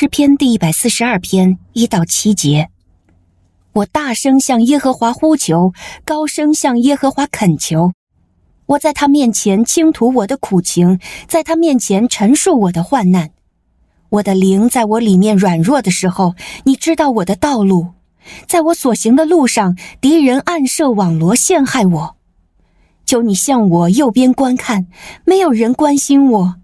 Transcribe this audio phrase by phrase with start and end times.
[0.00, 2.68] 诗篇第一百四十二篇一到七节。
[3.72, 5.72] 我大声向耶和华呼求，
[6.04, 7.90] 高声向耶和华恳求。
[8.66, 13.30] 我在他面前倾吐我的苦情，在他面前陈述我的患难。
[14.10, 17.88] 我的灵在我里面软弱的时候，你知道我的道路。
[18.46, 22.16] 在我所行的路上，敌人暗设网罗陷害我。
[23.04, 24.86] 求你向我右边观看，
[25.24, 26.54] 没有人关心我，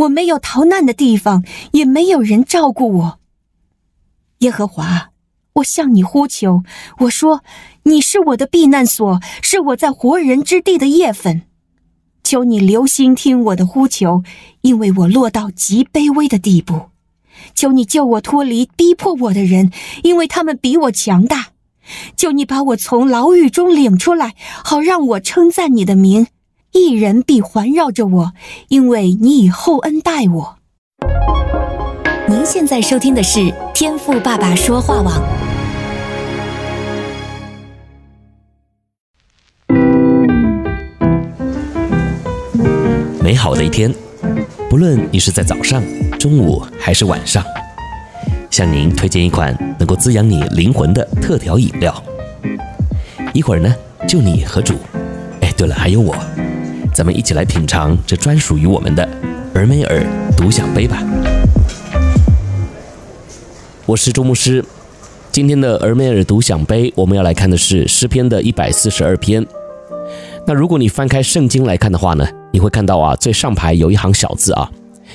[0.00, 3.20] 我没有逃难的地方，也没有人照顾我。
[4.38, 5.10] 耶和华，
[5.54, 6.62] 我向你呼求，
[7.00, 7.42] 我说，
[7.82, 11.42] 你是我的避难所，是我在活人之地的业分。
[12.24, 14.22] 求你留心听我的呼求，
[14.62, 16.90] 因为我落到极卑微的地步。
[17.54, 19.70] 求你救我脱离逼迫我的人，
[20.02, 21.48] 因为他们比我强大。
[22.16, 26.28] 求你把我从牢狱中领出来，好让我称赞你的名。
[26.72, 28.32] 一人必环绕着我，
[28.68, 30.56] 因为你以厚恩待我。
[32.28, 35.20] 您现在收听的是天赋爸爸说话网。
[43.20, 43.92] 美好的一天，
[44.68, 45.82] 不论你是在早上、
[46.20, 47.44] 中午还是晚上，
[48.48, 52.00] 向您推荐一款能够滋养你灵魂的特调饮料。
[53.34, 53.74] 一会儿呢，
[54.08, 54.74] 就你和主，
[55.40, 56.14] 哎，对了，还有我，
[56.92, 59.08] 咱们一起来品尝这专属于我们的
[59.54, 60.04] 尔梅尔
[60.36, 61.02] 独享杯吧。
[63.86, 64.64] 我是周牧师，
[65.30, 69.46] 今天的尔梅尔独享杯，我们要来看的是诗篇的一百四十二篇。
[70.46, 74.68] 那如果你翻开圣经来看的话呢，你会看到啊，最上排有一行小字啊，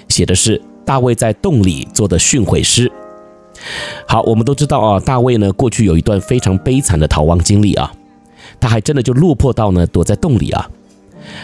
[0.08, 2.90] 写的是大卫在洞里做的训诲诗。
[4.08, 7.92] 好，我们都知道啊，大卫呢过去有一段非常悲惨的逃亡经历啊，
[8.62, 10.70] 他还真的就落魄到呢躲在洞里啊。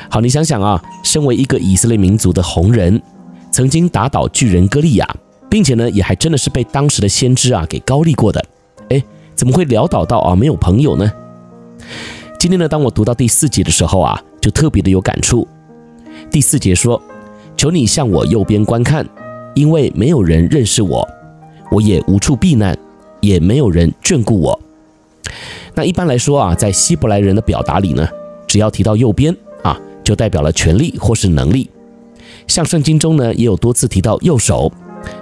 [0.10, 3.02] 好，你想想啊，身为一个以色列民族的红人，
[3.52, 5.08] 曾经打倒巨人歌利亚，
[5.50, 8.44] 并且呢也还真的是被当时的先知啊给膏立过的，
[8.90, 9.04] 哎，
[9.36, 11.12] 怎么会潦倒到啊没有朋友呢？
[12.40, 15.48] 今天呢，当我读到第四节的时候啊，就特别的有感触。
[16.30, 17.02] 第四节说
[17.56, 19.08] ：“求你向我右边观看，
[19.54, 21.08] 因为没有人认识我，
[21.72, 22.76] 我也无处避难，
[23.20, 24.60] 也没有人眷顾我。”
[25.76, 28.08] 那一般来说啊，在希伯来人的表达里呢，
[28.48, 29.36] 只要提到右边，
[30.12, 31.70] 就代表了权力或是能力。
[32.46, 34.70] 像圣经中呢，也有多次提到右手，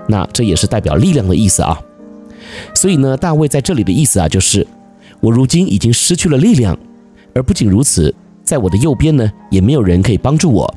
[0.07, 1.79] 那这也是代表力量的意思啊。
[2.73, 4.65] 所以呢，大卫在这里的意思啊，就是
[5.19, 6.75] 我如今已经失去了力量。
[7.35, 8.11] 而不仅如此，
[8.43, 10.73] 在我的右边呢，也没有人可以帮助我，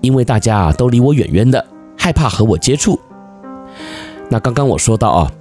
[0.00, 1.64] 因为大家啊都离我远远的，
[1.96, 2.98] 害怕和我接触。
[4.28, 5.32] 那刚刚我说到啊，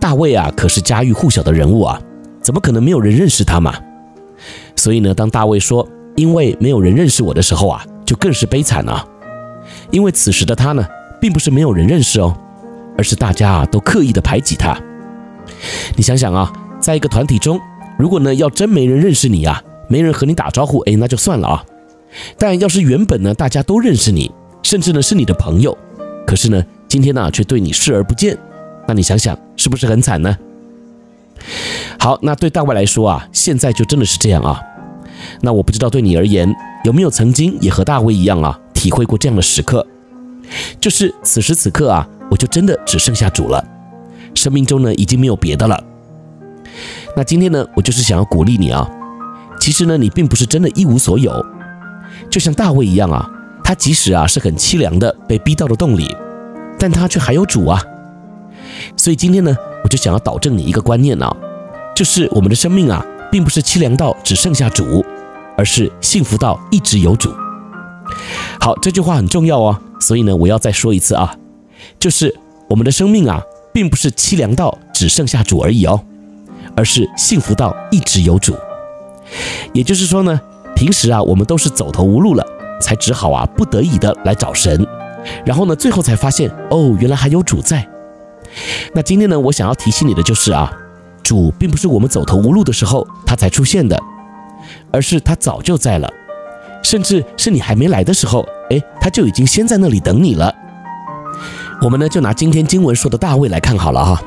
[0.00, 2.00] 大卫啊可是家喻户晓的人物啊，
[2.40, 3.74] 怎么可能没有人认识他嘛？
[4.74, 5.86] 所以呢，当大卫说
[6.18, 9.06] 因为没有人认识我的时候啊，就更是悲惨了，
[9.92, 10.84] 因为此时的他呢，
[11.20, 12.36] 并不是没有人认识哦，
[12.96, 14.76] 而是大家啊都刻意的排挤他。
[15.94, 17.60] 你想想啊，在一个团体中，
[17.96, 19.62] 如果呢要真没人认识你啊。
[19.90, 21.64] 没人和你打招呼，哎，那就算了啊。
[22.36, 24.30] 但要是原本呢，大家都认识你，
[24.62, 25.74] 甚至呢是你的朋友，
[26.26, 28.36] 可是呢，今天呢却对你视而不见，
[28.86, 30.36] 那你想想是不是很惨呢？
[31.98, 34.60] 好，那对大卫来说啊，现在就真的是这样啊。
[35.40, 36.52] 那我不知道对你而言，
[36.84, 39.86] 有没有曾经也和大卫一样啊，体会过这样的时刻，
[40.80, 43.64] 就是此时此刻啊，我就真的只剩下主了，
[44.34, 45.82] 生命中呢已经没有别的了。
[47.16, 48.88] 那今天呢，我就是想要鼓励你啊。
[49.60, 51.44] 其实呢，你并不是真的一无所有，
[52.30, 53.28] 就像大卫一样啊，
[53.64, 56.14] 他即使啊是很凄凉的被逼到了洞里，
[56.78, 57.82] 但他却还有主啊。
[58.96, 61.36] 所以今天呢，我就想要导正你一个观念啊，
[61.96, 65.04] 就是我们的生命啊，并不是凄凉到只剩下主，
[65.58, 67.34] 而是幸福到一直有主。
[68.60, 71.34] 好，这句话很重要哦，所以呢，我要再说一次啊，
[71.98, 72.32] 就是
[72.70, 73.42] 我们的生命啊，
[73.74, 76.00] 并不是凄凉到只剩下主而已哦，
[76.76, 78.54] 而是幸福到一直有主。
[79.72, 80.40] 也就是说呢，
[80.76, 82.46] 平时啊，我们都是走投无路了，
[82.80, 84.86] 才只好啊，不得已的来找神，
[85.44, 87.86] 然后呢，最后才发现哦，原来还有主在。
[88.94, 90.72] 那今天呢，我想要提醒你的就是啊，
[91.22, 94.00] 主并不是我们走投无路的时候他才出现的，
[94.92, 96.10] 而是他早就在了，
[96.82, 100.54] 甚至是你还没来的时候，哎，他就已经先在那里等你了。
[101.82, 104.22] 我们呢，就拿今天经文说的大卫来看好了哈，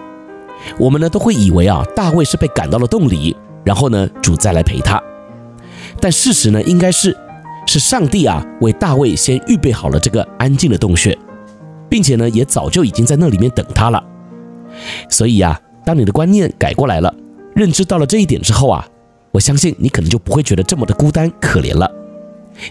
[0.80, 3.36] 我们呢都会以为啊，大卫是被赶到了洞里。
[3.64, 5.00] 然后呢，主再来陪他。
[6.00, 7.16] 但事实呢，应该是
[7.68, 11.16] 是上帝啊，为大卫先预备好了这个安静的洞穴，
[11.88, 14.04] 并且呢，也早就已经在那里面等他了。
[15.10, 17.14] 所以呀，当你的观念改过来了，
[17.54, 18.84] 认知到了这一点之后啊，
[19.32, 21.90] 我相信你可能就不会觉得这么的孤单可怜了，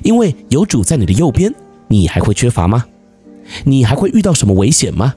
[0.03, 1.55] 因为有主在你的右边，
[1.89, 2.85] 你还会缺乏吗？
[3.65, 5.15] 你还会遇到什么危险吗？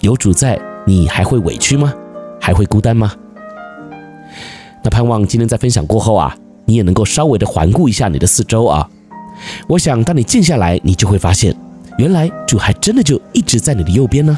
[0.00, 1.94] 有主在，你还会委屈吗？
[2.40, 3.14] 还会孤单吗？
[4.82, 8.88] 那盼望今天在分享过后啊，你也能够稍微的环顾一下你的四周啊。
[9.68, 11.54] 我想，当你静下来，你就会发现，
[11.98, 14.36] 原来主还真的就一直在你的右边呢。